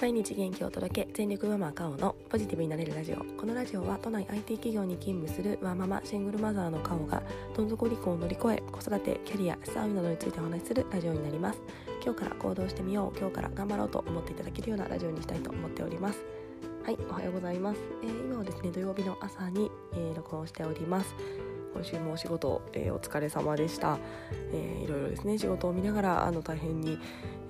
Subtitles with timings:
[0.00, 3.16] 毎日元気を届け全力ママ赤尾のポジティブになれるラジオ。
[3.38, 7.22] このラジオは都内 IT 企業に勤務するワーママシングルマザーのカオが
[7.54, 11.60] どん底離婚を乗り越え子育てキャリア資産運などについてお話しするラジオになります。
[12.02, 16.24] 今日から行動してみよう今日から頑張ろうと思っていただけるようなラジオにしたいと思っております。
[16.82, 21.14] はいおはようございます、えー、今はですね土曜日の朝に、えー、録音しております。
[21.72, 23.98] 今週もお仕事、えー、お疲れ様でした、
[24.52, 26.98] えー、いろいろですね仕事を見ながらあの大変に、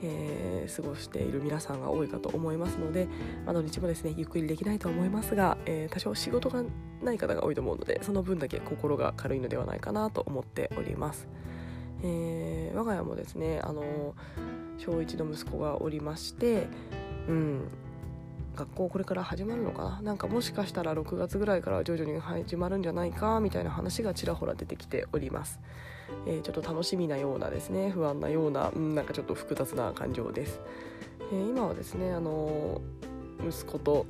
[0.02, 3.08] えー、過ごしている皆さんが多いかと思いますので、
[3.44, 6.62] まあ、土日もですねゆっくりできないと思いますが、えー、多少仕事が
[7.02, 11.26] ない方が多いと思うのでその分だけ心が軽いのではないかなと思っております、
[12.02, 14.14] えー、我が家もですねあの
[14.78, 16.66] 小1の息子がおりまして
[17.28, 17.68] うん。
[18.56, 20.02] 学校これから始まるのかな？
[20.02, 23.40] なんかもしかしたら6月ぐらいから徐々に始まるんじゃないか？
[23.40, 25.60] みたいな話がちらほら出てきております、
[26.26, 27.90] えー、ちょっと楽しみなようなですね。
[27.90, 30.60] 不安なような、うん、なんかちょっと複雑な感情です、
[31.32, 32.80] えー、今はですねあの
[33.48, 34.06] 息子と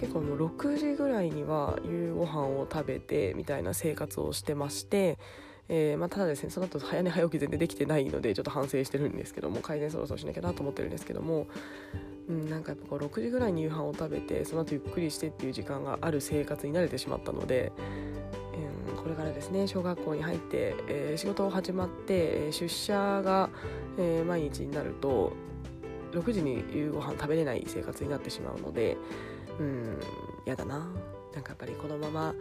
[0.00, 5.18] 結構もう6時ぐらいには夕ご飯を食べてみたいな生活をしてまして
[5.68, 11.48] えーまあ、ただですねその後早寝早起き全然できてないのでちょっと反省してるんですけども改善そろそろしなきゃなと思ってるんですけども、
[12.28, 17.72] うん、なんかやっぱこう6時ぐらいに夕飯を食べてその後ゆっくりしてっていう時間がある生活に慣れてしまったので、
[18.90, 23.50] うん、これからですね小学校に入って、えー、仕事を始まって出社が、
[23.98, 25.32] えー、毎日になると
[26.12, 28.96] 6時に夕ご飯食べれない生活になってしまうので
[29.58, 30.00] うん
[30.46, 30.88] 嫌だな。
[31.34, 32.34] なんかやっぱりこのまま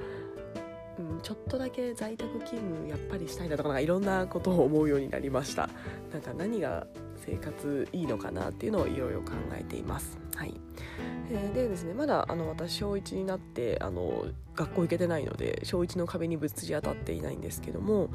[0.97, 5.69] うん、ちょっとだけ在宅勤務やっぱりしたいなとかなんかいろんなことを思うようになりました。
[6.11, 6.87] なんか何が
[7.25, 10.17] 生活いいのかなっていうのをいろいろ考えています。
[10.35, 10.53] はい。
[11.29, 18.09] えー、でですねまだあの私小1になってあの学校行けてないので小1の壁にぶつり当たっていないんですけども、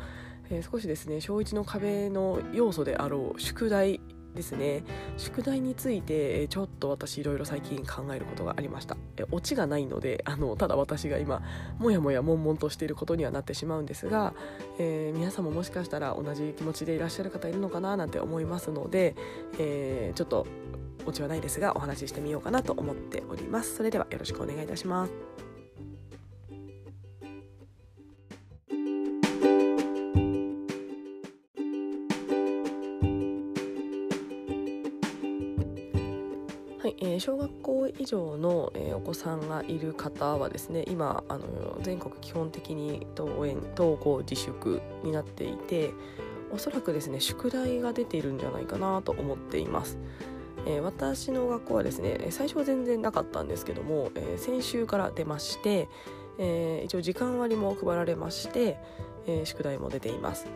[0.49, 4.01] えー、少しですね小1の壁の要素であろう宿題
[4.35, 4.85] ですね。
[5.17, 8.97] 宿題についてちょっと私いろいろ最近考えることがありました。
[9.31, 11.43] オチがないのであのただ私が今
[11.79, 14.35] もやもや悶々としていることにはなってしまうんですが、
[14.79, 19.15] えー、皆さんももしかしたら同じ気持ちでいらっしゃる方いるのかななんて思いますので、
[19.59, 20.47] えー、ちょっと
[21.07, 23.77] オチはないですがお話ししてみようかなと思っております。
[23.77, 25.50] それではよろしくお願いいたします。
[37.11, 45.91] えー、小学校以上の、えー、お子さんがいる方はですね今あの全国基本的に登園登校自粛になっていて
[46.53, 49.99] おそらくですね宿題が出ているんじゃないかなと思っています。
[50.67, 55.89] えー、私の学校はですね最初は全然なかったんですけども、え先週から出まして、
[56.39, 58.77] え一応時間割も配られまして、
[59.27, 60.47] え宿題も出ています。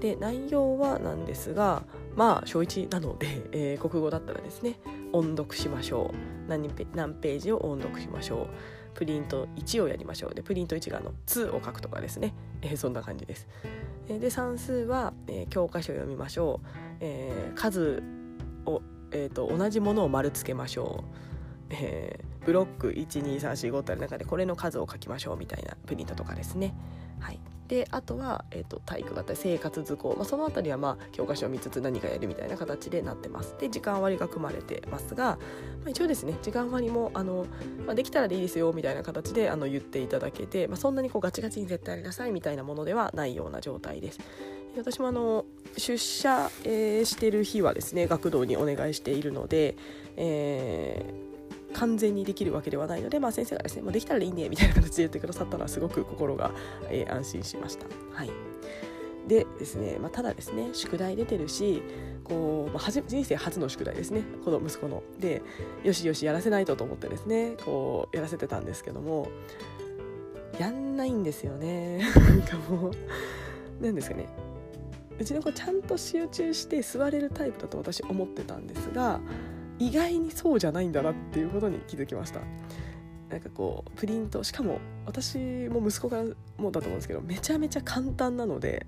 [0.00, 1.82] で内容はなんですが
[2.16, 4.78] まあ小1なので、 えー、国語だったらですね
[5.12, 6.48] 音読しましょう。
[6.48, 8.46] 何ページを音読しましょう。
[8.94, 10.34] プリント1をやりましょう。
[10.34, 13.48] でプリント1がの「2」を書くとかですね、えー、そんな感じです。
[14.08, 16.66] で算数は、えー、教科書を読みましょう、
[17.00, 18.02] えー、数
[18.66, 21.04] を、えーと、同じものを丸つけましょ
[21.70, 26.74] う、えー、ブロック12345ってある中でこれの数を書きましょうみたいなプリントとかですね。
[27.20, 27.40] はい。
[27.72, 33.56] であとは、えーと、体育型生活図工、まあ、その辺りは、まあ、教科書を見つつ何かやるみたいな形でなってます。
[33.58, 35.38] で時間割が組まれてますが、
[35.80, 37.46] まあ、一応ですね時間割もあの、
[37.86, 44.20] まあ、できたらでいいですよみたいな形であの言っていただけて、まあ、そんなにこうガチガチに絶対やりなさいみたいなものではないような状態です。
[44.76, 45.46] 私もあの
[45.78, 49.76] 出社、えー、してる日はですね学童にお願いしているので、
[50.18, 51.31] えー
[51.72, 56.52] 完全にできるわけではないので、まあ、先生がですね、まあ、できたらいいねみたいな形で言ってくださったのはすごく心が、
[56.90, 57.86] えー、安心しました。
[58.12, 58.30] はい。
[59.26, 61.82] でですね、まあ、ただですね宿題出てるし
[62.24, 65.02] こう、まあ、人生初の宿題ですねこの息子の。
[65.18, 65.42] で
[65.84, 69.28] よしよしやらせないとと思ってですねこうやらせてたんですけども
[70.58, 72.02] やんないんですよね。
[72.14, 72.92] なんかもう
[73.80, 74.28] 何ですかね。
[75.18, 79.20] うちの子ちゃんと集中して座れるタイプだと私思ってたんですが
[79.82, 82.40] 意外にそうじゃないんだなっていうことに気づきました。
[83.28, 85.38] なんかこうプリントしかも私
[85.70, 86.22] も息子が
[86.58, 88.86] もだと思うんですけどめちゃめちゃ簡単なので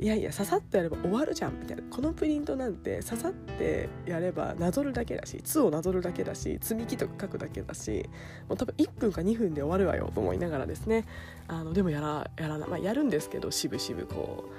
[0.00, 1.82] いやいやささっとやれば終わるじゃんみたいな。
[1.84, 8.08] このプリントなんてささってやればなぞるだけだし「つ」をなぞるだけだし積み木とか書くだけだし
[8.48, 11.04] もう多分1分か2分で終わるわよと思いながらですね。
[11.46, 14.50] あのでもやらやらな、まあ、やるんですけどしぶしぶこ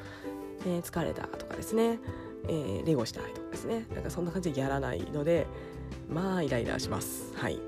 [0.65, 1.99] う、えー、疲れたとかですね。
[2.47, 3.85] えー、レゴしたいとかですね。
[3.93, 5.47] なんかそんな感じでやらないので
[6.09, 7.33] まあイライラします。
[7.35, 7.59] はい。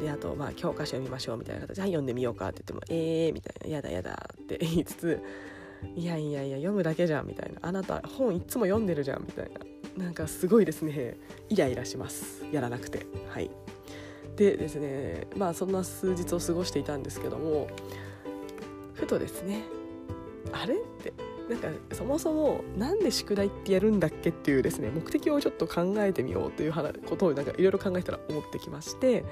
[0.00, 5.20] であとまあ教科書読みましょうみたいな形で「はい読んでみようか」って言っても「えー」みたいな「やだやだ」って言いつつ
[5.96, 9.60] 「いやいやいや読むだけじゃん」みたいな「あなた本いつも読んでるじゃん」みたいな。
[9.96, 11.16] なんかすごいですね。
[11.48, 12.44] イライラします。
[12.52, 13.06] やらなくて。
[13.30, 13.50] はい。
[14.36, 17.68] でですねまあそんな数日を過ごしていたんですけども
[18.94, 19.64] ふとですね
[20.52, 21.12] あれって
[21.48, 26.72] なんかそもそもなんで宿題ってやるんだっけっていうですね目的をちょっと考えてみようという
[27.06, 29.24] ことをなんかいろいろ考えたら思ってきまして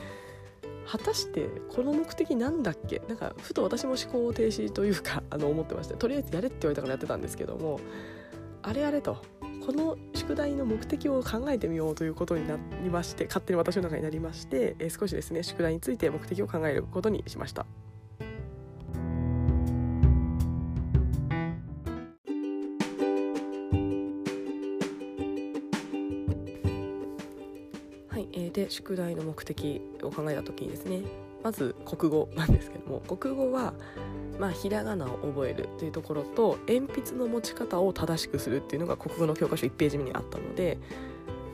[0.86, 3.02] 果たしてこの目的なんだっけ？
[3.08, 7.80] なんかふと私も思考停止というか あの思ってましてとりあえずやれって言われたからやってたんですけども
[8.62, 9.16] あれあれと
[9.66, 17.66] この宿題の目的を考えてみようということになりまして勝手に私の中になりまして、えー、少しですね宿題について目的を考えることにしました。
[28.14, 31.00] はい、えー、で宿題の目的を考えた時にですね
[31.42, 33.74] まず国語なんですけども国語は
[34.38, 40.76] まあ、ひらがなを覚えるというところと鉛筆の持ち方を正しくするっていうのが国語の教科書1ページ目にあったので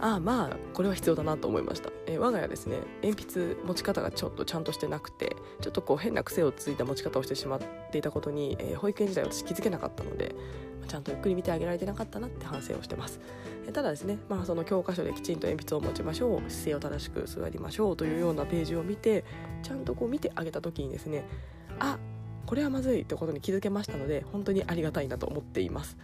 [0.01, 7.61] ああまあこれは必要だなと思いました、えー、我が家ですね鉛筆持ち方がちょっとちゃんとしてなくてちょっとこう変な癖をついた持ち方をしてしまっ
[7.91, 10.35] ていたことに、えー、保育園時代私気づけなかったので
[10.89, 13.21] ちゃんとゆっくり見てあげられてなかったなって反省をしてます、
[13.67, 19.25] えー、ただですね、まあ、その教科書できちんと鉛筆を持ちましょう姿勢を正しく座りましょうというようなページを見て
[19.63, 21.25] ちゃんとこう見てあげた時にですね
[21.79, 21.99] あ
[22.47, 25.97] これはまずいってことに気づけましたので本当にありがたいなと思っています。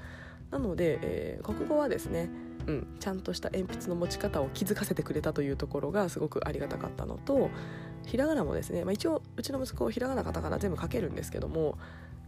[0.53, 2.31] なので、えー、国語はですね
[2.67, 7.51] うん、ちゃんとした鉛筆の持ち方を気づかせてくれたというところがすごくありがたかったのと
[8.05, 11.79] ひらがなもですね、まあ、一応うちの息子ひらがなカタカナ全部書けるんですけども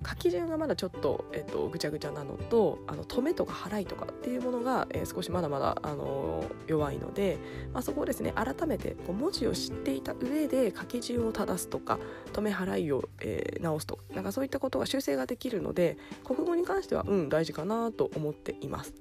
[0.07, 7.39] 書き順がまだちょっと、えっと、ぐちゃぐちゃなのとあの止めとか払いとかっていうものが、えー、少しまだまだ、あのー、弱いので、
[7.73, 11.99] まあ、そこをですね改めてこう文字を知っていた上で書き順を正すとか
[12.33, 18.95] 止め払いを、えー、直すとかなんかそういったことが修正ができるので国語に関してはうん大事かなと思っています。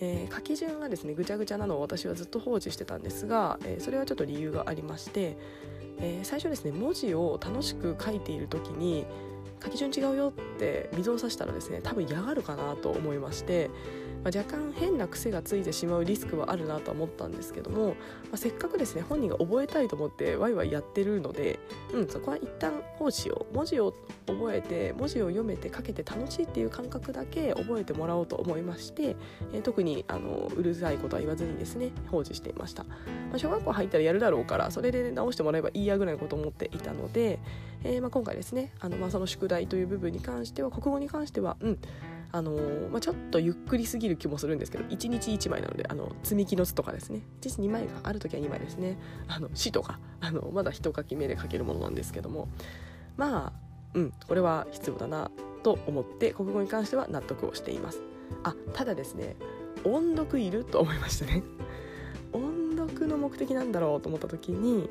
[0.00, 5.36] えー、書き順がですねぐちゃぐちゃなのを私はずっと放置してたんですが、えー、それはちょっと理由がありまして、
[5.98, 9.06] えー、最初ですね文字を楽しく書いている時に
[9.62, 13.70] 書き順違うよって水を差したらですね多分嫌がるかなと思いまして、
[14.26, 17.94] まあ、若干変な癖がついてしまうリスクはあるなと思ったんですけども、ま
[18.32, 21.60] あ、せっかくですね本人が覚えたいと思ってワイワイやってるので、
[21.92, 23.94] うん、そこは一旦放置を文字を
[24.26, 29.14] 覚えて文字を読めて書けて楽しいっていう感覚だけ覚えてもらおうと思いまして、
[29.52, 32.90] えー、特にあのうるさいことは言わずにですね放置していました、ま
[33.34, 37.38] あ、小学校入ったらやるだろうからそれで直してもらえばいいやぐらいのことを思っていたので、
[37.84, 41.78] えー、まあ、今回ですねあの、まあ、その宿題という部分に関しては国語に関してはうん
[42.32, 47.20] あのー、まあ、ちょっとゆっくりすぎる気もするんですけど1日1枚なのであの積み木の図とかですね。
[47.40, 48.98] 1日2枚がある時は2枚ですね。
[49.28, 52.48] あの詩とかあのまだ一書き目で書けるものなんですけども。
[53.16, 53.52] まあ
[53.94, 55.30] うんこれは必要だな
[55.62, 58.00] と思って国語に関しては納得をしています。
[58.42, 59.36] あただですね
[59.84, 61.42] 音読いると思いましたね。
[62.32, 64.90] 音読の目的なんだろうと思った時に、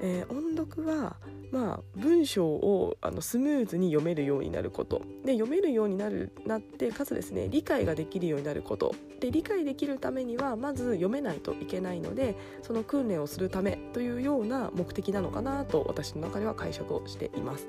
[0.00, 1.16] えー、音読は
[1.50, 17.66] まあ、文章をあのスムーズに読めるようになることで読めるようになるなってかつですね理解ができるようになることで理解できるためにはまず読めないといけないのでその訓練をするためというような目的なのかなと私の中では解釈をしています。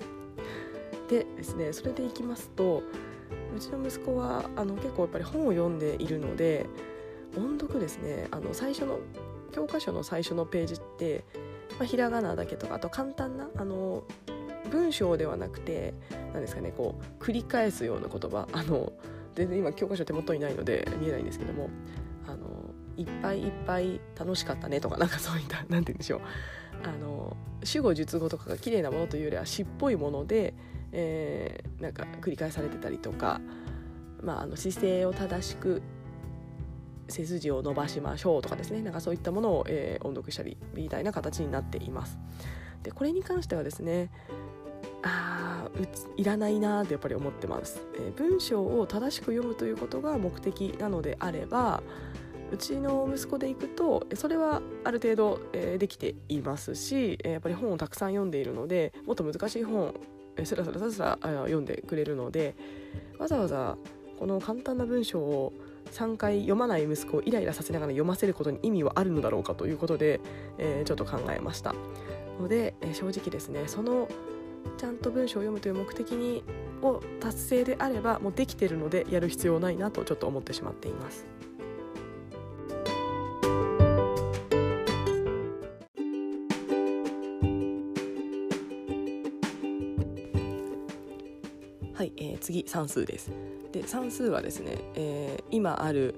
[1.10, 2.84] でですねそれでいきますと
[3.56, 6.68] うちの息子はあの結構やっぱり本を読んでいるので
[7.36, 9.00] 音読ですねあの最初の
[9.52, 11.24] 教科書の最初のページって
[11.80, 14.04] まあ、ひらがなだけとかあと簡単なあの
[14.70, 15.94] 文章ではなくて
[16.34, 18.48] 何ですかねこう繰り返すような言葉。
[18.52, 18.94] あの
[19.36, 21.70] 全然今教科書手元にないので見えないんですけども
[22.28, 26.22] あのいっぱいいっぱい楽しかったねとかなんかそういった何て言うんでしょう。
[26.84, 30.54] あの主語述語とかが綺麗なものというよりは詩っぽいもので、
[30.92, 33.40] えー、なんか繰り返されてたりとか、
[34.22, 35.82] まあ、あの姿勢を正しく
[37.10, 38.82] 背筋を伸ばしましょうとかですね。
[38.82, 42.18] なんかそういったものを、えー、音読したりみたいな形になっています。
[42.84, 44.10] でこれに関してはですね
[45.02, 45.88] あう
[46.20, 51.82] いらないなってやっぱり思ってます、えー、文章を正しく読むということが目的なのであれば
[52.52, 59.94] うちの息子でいくとそれはある程度、えー、できていますし、えー、やっぱり本をたくさん読んでいるのでもっと難しい本
[60.44, 62.56] スラスラスラスラ読んでくれるので
[63.18, 63.78] わざわざ
[64.18, 65.54] この簡単な文章を
[65.92, 70.20] 3回読まない息子をイライラさせながら読ませることに意味はあるのだろうかということで、
[70.58, 71.74] えー、ちょっと考えました
[72.40, 74.08] ので、えー、正直ですねその
[74.78, 76.44] ちゃんと文章を読むという目的に
[76.82, 81.26] を達成であればもうできてるのでやる必要ないなとちょっと思ってしまっています。
[92.50, 93.32] 次算数です。
[93.72, 96.16] で算数はですね、えー、今ある、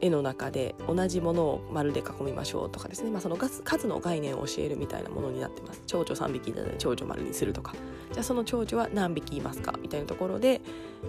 [0.00, 5.80] 絵の中で同じものを丸で囲みましょうとかですね、まあ、その数の概念を教えるみたいなものになってます。
[5.86, 7.74] 蝶々3匹いたので蝶々丸にするとか。
[8.10, 10.60] じゃあその蝶々は何匹いますかみたいなところで、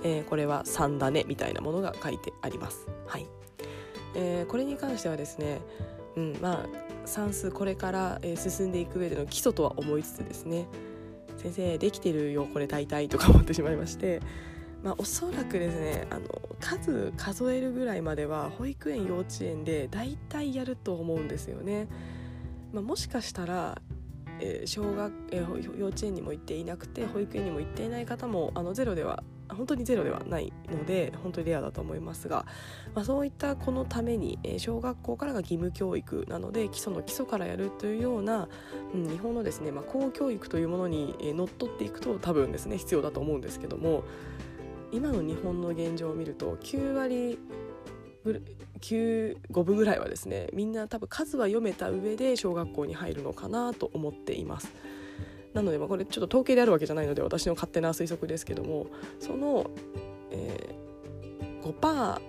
[0.04, 2.88] えー、これは3だねみたいなものが書いてあります。
[3.08, 3.26] はい。
[4.14, 5.62] えー、これに関してはですね
[6.16, 10.68] うん、まあ算数これから、え進んでいく上での基礎とは思いつつですね
[11.44, 14.22] 先生できてるよこれ大体とか思ってしまいまして、
[14.82, 16.26] まあ、おそらくですねあの
[16.60, 21.88] 数数えるぐらいまでは保育園幼稚園で大体やると思うんですよね。
[22.72, 23.82] まあ、もしかしたら
[24.40, 29.24] えー、小学、えー、幼稚園にも行っていなくて保育園にも行っていない方もあのゼロでは
[29.54, 32.46] 本当にゼロではないので本当にレアだと思いますが、
[32.94, 38.48] まあ、そういった子のために、えー、小学校からが義務教育なので基礎の基礎からやるというような、
[38.94, 44.04] うん、日本のですね、まあ、公教育というものに、えー、のっとっていくと多分ですね必要だと思うんですけども
[44.92, 47.40] 今の日本の現状を見ると9割
[48.80, 54.72] 9 5分ぐらいはですねみんな多分数は読めた上で小学校に入るのかなと思っています。
[55.54, 58.88] なので、まあ、これちょっと統計であるわけじゃないので私の勝手な推測ですけども
[59.20, 59.70] その、
[60.32, 62.22] えー、5%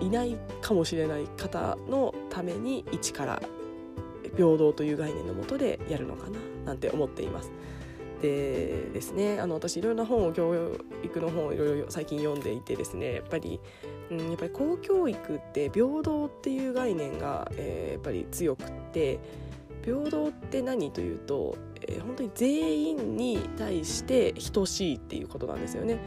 [0.00, 3.42] いないかもしれない方のために1から
[4.36, 7.50] 平等という概念のもとでやるのかななんて思っています。
[8.22, 10.54] でですねあの私いろんな本を教
[11.02, 13.58] 育の本をいろいろ最近読んでいてですねやっぱり、
[14.10, 19.18] やっぱり公教育って平等っていう概念が、えー、やっぱり強くって
[19.82, 25.98] 平等って何というと、えー、本当に全員に対して等しいっていうことなんですよね。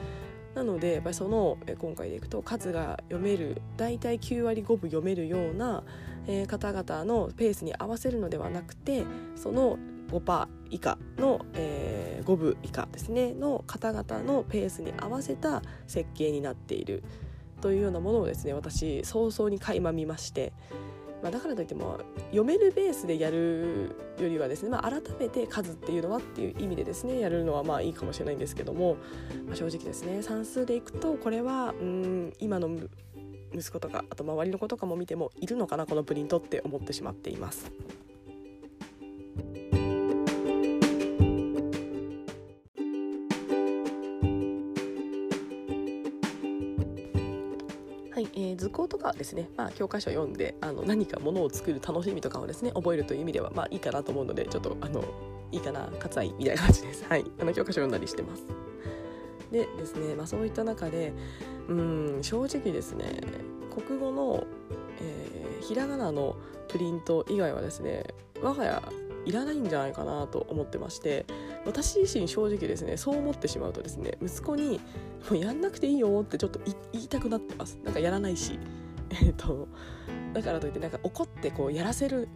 [0.55, 5.83] なのでやっぱりその今回でいくと数が読める大体9割5分読めるような、
[6.27, 9.03] えー、方々のペースに合わせるのではなくて
[9.35, 9.79] その
[10.11, 17.03] 5%以下の、えー、5分以下ですねの方々のペースに合わせた設計になっている
[17.61, 20.51] というようなものをですね私早々に垣間見まして、
[21.23, 28.97] まあ、だからといっても読めるベースでやるよりはですね、まあ、改めて数っていうのはっていう意味でですねやるのはまあいいかもしれないんですけども、
[29.47, 32.69] まあ、正直ですね算数でいくとこれはうん今の
[33.53, 37.71] 息子とかあと周りの子とかも見てもいるのかなこのプリントって思ってしまっています。
[48.35, 55.03] え図工とかはですね、まあ、教科書を読んであの何かものを作る楽しみとかをですね覚えるという意味ではまあいいかなと思うのでちょっとあの
[55.51, 57.05] いいかな割愛みたいな感じです。
[57.07, 58.43] はい、あの教科書読んだりしてます。
[59.51, 61.13] でですね、まあ、そういった中で
[61.69, 63.21] うん正直ですね
[63.85, 64.43] 国語の、
[64.99, 66.35] えー、ひらがなの
[66.69, 68.03] プリント以外はですね
[68.41, 68.81] 我が家
[69.25, 71.25] いらないんじゃないかなと思ってまして
[71.65, 74.81] 私自身正直ですねそう思ってしまうとですね息子に
[75.29, 76.59] 「もうやんなくていいよ」ってちょっと
[76.91, 77.79] 言いたくなってます。
[77.83, 78.59] なんかやらないし。
[79.21, 79.67] えっと
[80.33, 82.27] だからといってなんか怒ってこうやらせる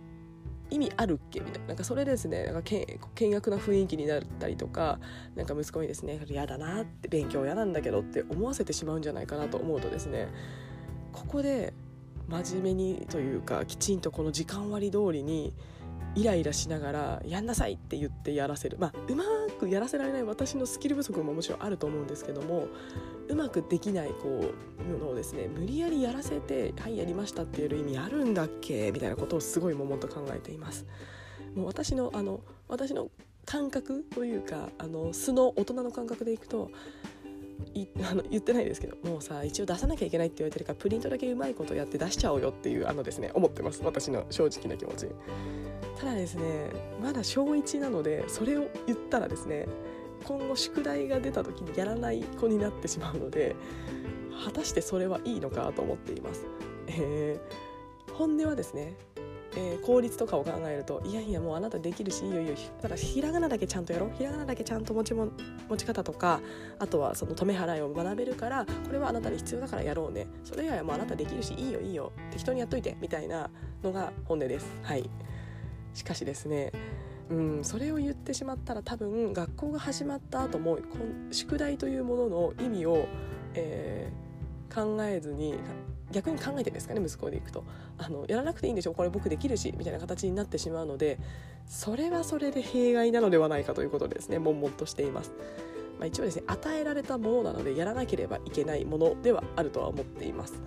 [0.70, 1.68] 意味あるっけみたいな。
[1.70, 2.46] なんかそれですね。
[2.46, 5.00] なんかけ険悪な雰囲気になったりとか
[5.36, 10.28] なんか息子にですね嫌だなって勉強嫌なんだけどって思わせてしまうんじゃないかなと思うとですね
[11.12, 11.74] ここで
[12.28, 15.54] 真面目にというかきちんとこの時間割通りに
[16.18, 19.24] イライラしながらやんなさいって言ってやらせるまあうま
[19.60, 22.68] くやらせられない私のスキル不足ももちろんあると思うんですけども
[23.28, 28.92] うまくできないこうのをですね無理やりやらせて「はいやりました」って言える意味あるんだっけ？
[28.92, 30.86] みたいなことをすごいももと考えています。
[31.56, 33.10] もう私のあの私の
[33.46, 36.70] 感覚というかあの素の大人の感覚でいくと
[37.74, 43.82] い あの言ってないですけどもうさ一応出さなきゃいけないって言われてるからプリントだけうまいことやって出しちゃおうよっていうあのですね思ってます。
[43.84, 45.08] 私の正直な気持ち。
[46.00, 46.70] ただですね
[47.02, 49.68] まだ小1なのでそれを言ったらですね
[50.26, 53.56] 今後宿題が出た時にやらない子になってしまうので
[54.46, 56.46] 果たしてそれはいいのかと思っています、
[56.88, 58.96] えー、本音はですね
[59.58, 62.56] えー、効率とかを考えるといやいやもうあなたできるしいいよいいよ。
[62.82, 64.12] ただひらがなだけちゃんとやろう。
[64.16, 65.30] ひらがなだけちゃんと持ちも
[65.68, 66.40] 持ち方とか
[66.78, 70.28] あとはその止め払いを学べるからこれはあなたに必要だからやろうね。
[70.44, 72.12] それ以外はもうあなたできるしいいよいいよ。
[72.32, 73.50] 適当にやっといてみたいな
[73.84, 74.68] のが本音です。
[74.84, 75.10] はい。
[75.94, 76.72] しかしですね
[77.30, 80.78] うんそれを言ってしまったら多分学校が始まった後も
[81.32, 83.08] 宿題というものの意味を、
[83.54, 85.56] えー、考えずに
[86.12, 87.64] 逆に考えてんですかね息子でいくと
[87.98, 91.20] あのやらなくていいんでしょこれ僕できるしみたいな形になってしまうので
[91.68, 95.34] それはそれで弊害なのではないかということでですね悶々としています。
[96.00, 100.62] まあ、一応ですね与えられたものなのでやらなければいけないものではあるとは思っています。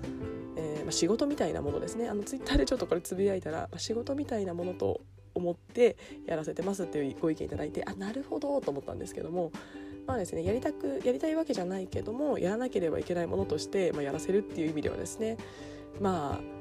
[0.56, 5.00] えー、まあ、仕事みたいなものですねあのツイッターでちょっとこれつぶやいたら、まあ、仕事みたいなものと
[5.34, 9.52] 思ってやらせてますっていうご意見いただいてあなるほどと思ったんですけども
[10.06, 15.36] まあですねやりたくやりたいわけじゃないけどもやらなければいけないものとして、まあ、やらせるっていう意味ではですね
[16.00, 16.60] まあ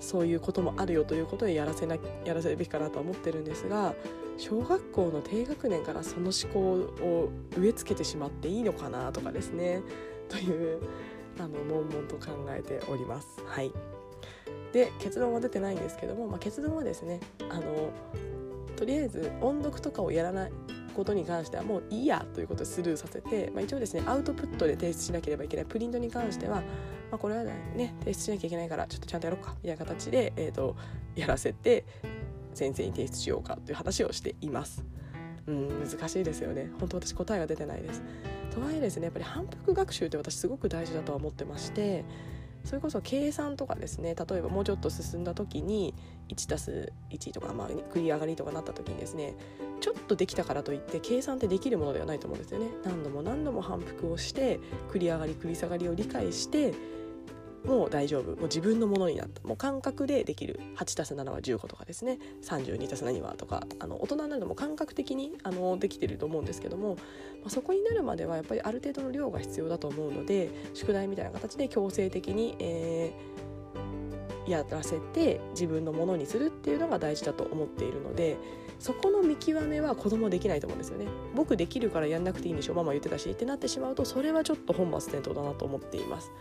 [0.00, 3.94] そういうこともあるよということでやらせなやらせるべきかなとは思ってるんですが
[4.38, 6.60] 小学校の低学年からその思考
[7.04, 9.82] を植え付けてしまっていいのかなとかですね
[10.30, 10.80] という
[11.38, 13.28] あの悶々と考えております。
[13.46, 13.72] はい
[14.72, 17.18] で結論は出てないんですけども、まあ、結論はですね
[17.50, 17.90] あの
[18.76, 20.52] とりあえず音読とかをやらない
[20.90, 25.66] ことに関してはもういいやということでスルーさせて、まあ、一応ですねアウトプットで提出しなければいけない。
[25.66, 26.62] プリントに関しては、ま
[27.12, 29.54] あ、これはね提出しなきゃいけないからちょっとちゃんとやろうか。
[29.62, 30.76] みたいな形で、えーと、
[31.16, 31.84] やらせて
[32.54, 34.84] 先生に提出しようかという話をしています。
[35.46, 36.70] うん難しいですよね。
[36.78, 38.02] 本当私答えが出てないです。
[38.50, 42.04] とはいえですねやっぱり反復学習って私すごく大事だとは思ってまして
[42.64, 45.94] それこそ計算とかですね例えばもうちょっと進んだ時に
[46.28, 49.34] 1+1 とか、まあ、繰り上がりとかなった時にですね
[49.80, 52.66] ちょっとできたからといって計算ってできるものではないと思うんですよね。
[52.84, 54.60] 何度も何度も反復をして
[54.92, 56.74] 繰り上がり繰り下がりを理解して
[57.64, 58.30] もう大丈夫。
[58.30, 59.46] もう自分のものになった。
[59.46, 60.60] もう感覚でできる。
[60.76, 62.18] 8+7 は15とかですね。
[62.42, 63.66] 32+7 はとか。
[63.78, 78.36] あの大人になるのも感覚的にあのできてると思うんですけども、まあ、そこになるまではやっぱりある程度の量が必要だと思うので宿題みたいな形で強制的に、えー、やらせて自分のものにするっていうのが大事だと思っているので
[78.78, 81.06] そこの見極めは子供できないと思うんですよね。
[81.34, 82.74] 僕できるからやんなくていいんでしょ。
[82.74, 86.32] ママ言ってたしってなってしまうとそれはちょっと本末転倒だなと思っています。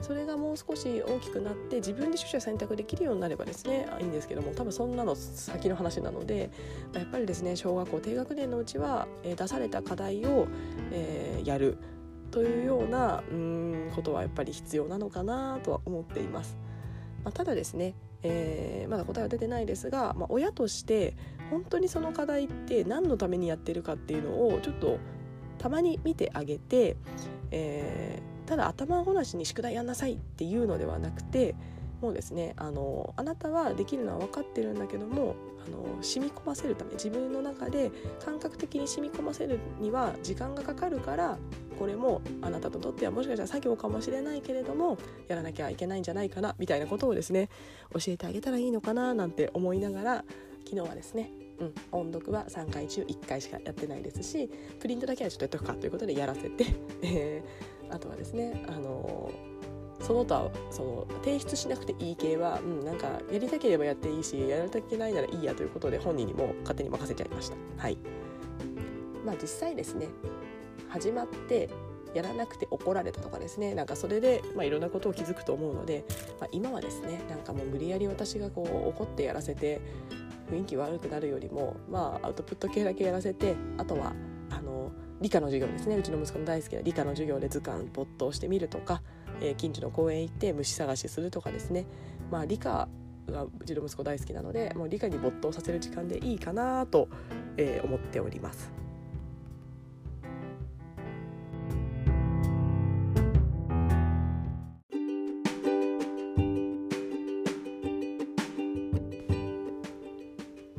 [0.00, 6.50] それがもう少し大きくなって自分で取捨選択できるようになればですねいいんですけども多分そんなの先の話なので
[6.94, 10.46] やっぱりですね小学校低学年のうちは、え、出された課題を、
[10.92, 11.78] えー、やる
[12.30, 16.56] というようなうんことはやっぱり必要なのかなとは思っています。
[17.24, 21.16] まあ、ただですね、えー、まだ答えは出てないですが、まあ、親として
[21.50, 24.98] 本当にその課題って何のためにやってるかっていうのをちょっと
[25.58, 26.96] たまに見てあげて、
[27.50, 31.54] えーただ頭ごなしに宿題やんなさいっていうのではなくて
[32.00, 35.36] もうですねあのあなたはできるのは分かってるんだけども
[35.66, 37.90] あの染み込ませるため自分の中で
[38.24, 41.36] 感覚的に染み込ませるには時間がかかるから
[41.78, 47.50] これもあなたととってはもしかしたら作業かもしれないけれどもやらなきゃいけないんじゃないかなみたいなことをですね
[47.92, 50.24] 教えてあげたらいいのかななんて思いながら
[50.64, 51.30] 昨日はですね
[51.60, 57.42] うん、音読は3回中1回しかやってないですしプリントだけはちょっとやっとくかということでやらせて、
[57.90, 59.30] あとはですねあの
[60.00, 67.56] その他その提出しなくていい系は、うん、なんかやりたければやっていいしやりたくないならいいやということで本人にも勝手に任せちゃいました。
[67.76, 67.98] はい
[69.24, 70.08] まあ、実際ですね
[70.88, 71.68] 始まって
[72.14, 76.04] やらなくて怒られたとかですねなんかそれで、まあ、いろんなことを気づくと思うので、
[76.40, 79.80] まあ、今はですねなんかもう無理やり私がこう怒ってやらせて
[80.50, 84.14] 雰囲気悪くなるよりもまあアウトプット系だけやらせてあとは
[85.20, 89.02] 理科の授業ですねうちの息子の大好きな理科の授業で図鑑没頭してみるとか、
[89.40, 91.86] えー、近所の公園行って虫探しするとかですね
[92.30, 92.88] まあ理科
[93.26, 97.08] がうちの息子大好きなのでもう理科に没頭させる時間でいいかなと、
[97.56, 98.72] えー、思っております。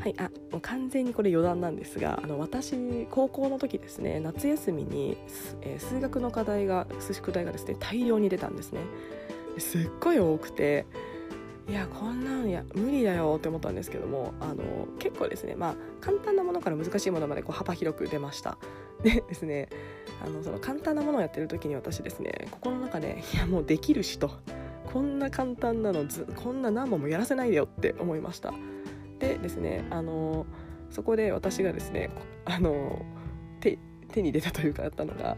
[0.09, 5.17] いあもう完全にこれ余談なんですがあの私高校の時ですね夏休みに、
[5.61, 8.81] えー、数学の課題が宿題がですね大量に出たんですね。
[9.57, 10.85] すっごい多くて
[11.67, 18.57] いやこんなんや無理だよって思ったんですけどもあの結構ですねまあ簡単なものから難しいものまでこう幅広く出ました。
[19.03, 19.69] でですね
[20.25, 24.31] あのその簡単なものをやってる時に私ですね心の中でいやもうできるしと。
[24.91, 28.53] こんな簡単なのずこんな何本もやらせないでよって思いました。
[29.19, 30.45] でですねあの
[30.89, 32.09] そこで私がですね
[32.45, 33.05] あの
[33.59, 33.77] 手
[34.11, 35.37] 手に出たというかやったのが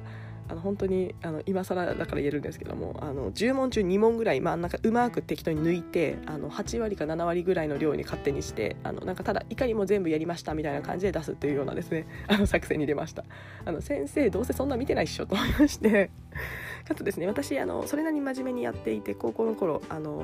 [0.52, 13.24] あの本当にあの今更だから言えるんですけどもあの10問中2問ぐらい真ん中うまく適当に抜いてあの8割か7割ぐらいの量に勝手にしてあのなんかただいかにも全部やりましたみたいな感じで出すというようなですねあの作戦に出ました。
[13.63, 16.10] あの先生どうせそんな見てないっしょと思いまして。
[16.86, 20.24] かつですね私あのそれなりに真面目にやっていて高校の頃あの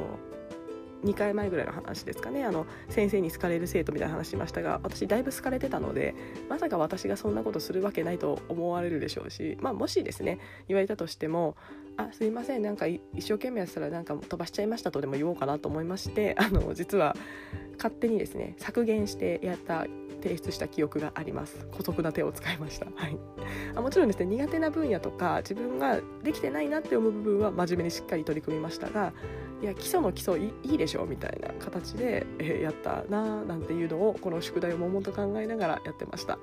[1.03, 2.43] 2回前ぐらいの話ですかね。
[2.43, 6.15] あの先生に好かれる生徒みたいな話しましたが私だいぶ好かれてたので
[6.49, 11.55] まさか私がそんなことするわけないと思われるでしょうし、まあ、もしですね言われたとしても
[11.97, 17.15] 「あすいませんなんか一生懸命やったらなんか飛ばしちゃいました」とでも言おうかなと思いまして あの実は
[17.77, 19.85] 勝手にですね削減してやった
[20.21, 21.67] 提出した記憶があります。
[21.71, 23.17] 姑息な手を使いました、はい、
[23.75, 29.13] あもちろんですね苦手な分野とか自分ができてないなって思う部分は真面目にしっかり取り組みましたが
[29.61, 36.37] いや基礎の基礎いいでしょみたいな形で、えー、やったななんていうのをこの宿題を悶々と考えながらやってました。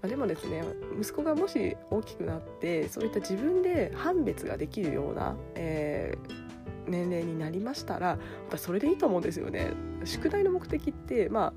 [0.00, 0.62] まあ、でもですね
[1.00, 6.48] 息子がもし大きくなってそういった自分で判別ができるような、えー
[6.88, 8.18] 年齢になりましたら
[8.56, 9.72] それでいいと思うんですよね。
[10.04, 11.52] 宿題の目的ってまあ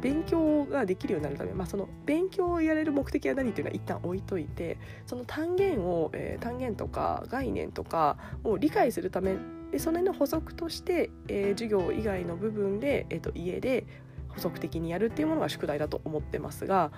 [0.00, 9.36] 勉強ができるようになるため、まあ、その勉強をやれる目的は何っていうのは一旦置いといてその単元を、えー、単元とか概念とかを理解するため
[9.72, 13.86] でそれの補足として、えー、授業以外の部分で、えーと、家で
[14.28, 16.92] 補足的にやるっていうものが宿題だと思ってますが、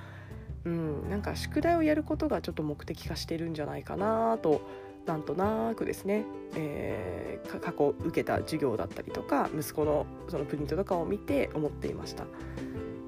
[0.64, 4.60] うん、なんか宿題をやることがちょっと目的化してるんじゃないかなと
[5.06, 6.24] なんとなくですね、
[6.56, 12.24] えー、過去受けた授業だったりとか息子のそのプリントとかを見て思っていました。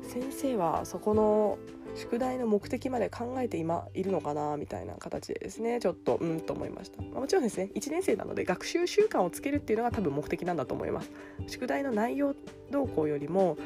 [0.02, 1.58] 先生はそこの
[1.96, 5.80] 宿題の目的まで考えて今いるのかなみたいな形でですね。
[5.80, 11.10] ちょっとうんと思いました、まあ、もちろんですね1年生なので学習習慣をつけるっていうのが多分目的なんだと思います。
[11.46, 12.34] 宿題の内容
[12.70, 13.56] 動向よりも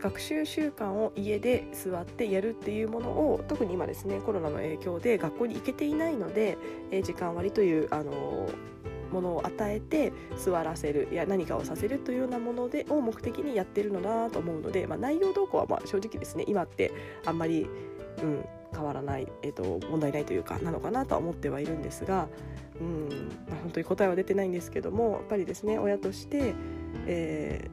[0.00, 6.58] 学習習慣を家で座ってやるっていうものを特に今ですねコロナの影響で学校に行けていないので、
[6.90, 8.81] えー、時間割というあのー
[9.12, 16.92] ものを与えて座らせるや何かをさせるというようなものでを目的にやってるのだと思うので、まあ、内容動向はま正直ですね今って
[17.24, 17.66] あんまり、
[18.22, 22.28] うん、変わらない、えーと、問題ないというかなのかなとは思ってはいるんですが、
[22.80, 23.08] うん
[23.48, 26.54] まあ、本当に答えは出てないんですけどもやっぱりですね親として、
[27.06, 27.70] え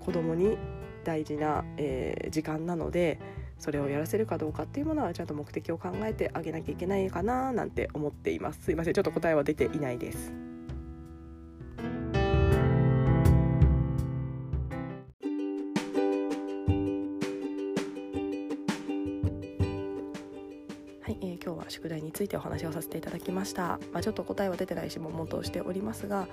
[0.00, 0.58] ー、子供に
[1.04, 3.18] 大事な、えー、時間なので
[3.58, 8.64] それをやらせるかどうかっていうものはちゃんと目的を考えてあげなきゃいけないかななんて思っています。
[8.64, 10.49] すいませんちょっと答えは出ていないです。
[22.20, 26.28] ついてお話をさせていただきました、まあ、ちょっと答えは出てないし悶々としておりますが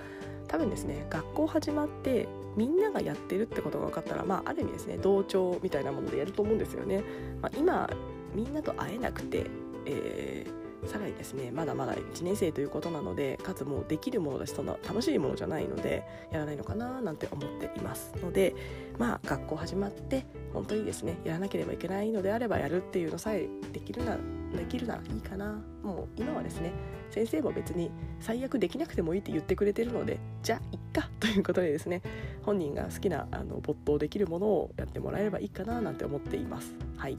[0.49, 7.03] 多分ですね学校始まってみんながやってるってことが分かったら、まあ、ある意味ですね同調みたいなものでやると思うんですよね。
[7.41, 7.89] まあ、今
[8.35, 9.45] みんなと会えなくて、
[9.85, 18.53] えー、さらにですねまだまだ1年生ということなのでかつもうできるものだしそんな楽しいものじゃないのでやらないのかななんて思っていますので
[18.97, 24.17] まあ学校始まって本当にですねやらなければいけないのであればやるっていうのさえできるな
[24.55, 25.61] できるならいいかな。
[25.83, 26.71] もう今はですね
[27.09, 32.01] 先生も別に最悪できなくてもいいって言ってくれてるのでじゃあいっかということでですね
[32.43, 36.73] 本人が好きなあの没頭できるものをやってもらえればいいかななんて思っています。
[36.97, 37.17] はい。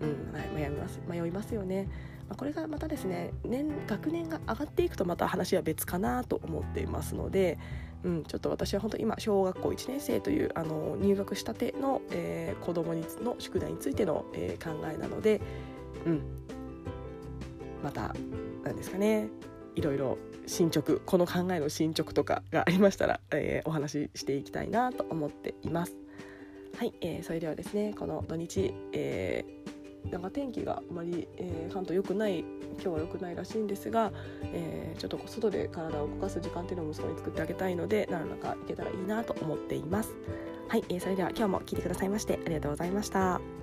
[0.00, 1.00] うん、迷います。
[1.06, 1.88] 迷いますよね。
[2.30, 7.58] まこれがまたですね年学年が上がっていくとまた話は別かなと思っていますので、
[8.04, 15.40] うん、ちょっと私は本当今小学校1年生というあの入学したての、えー、子どもにの宿題についての、えー、考えなので、
[16.06, 16.22] うん、
[17.82, 18.14] また
[18.64, 19.28] 何ですかね
[19.76, 25.96] いろいろ進捗この考えの進捗とかがありましたら、えー、お話ししていきたいなと思っています。
[26.76, 34.12] はい、えー、それではですねこの土日、えー、なんか天気があまり、えー、関東良くない今日は良くないらしいんですが、
[34.44, 40.14] えー、ちょっと外で体を動かす時間っていうのを息子に作ってあげたいので何らかいけたらいいなと思っています。
[40.68, 43.59] はい、えー、それでは今日も聞いてくださいましてありがとうございました。